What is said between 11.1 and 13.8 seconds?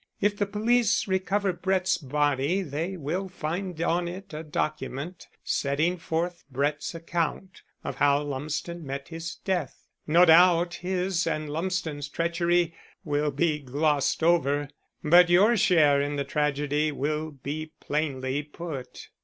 and Lumsden's treachery will be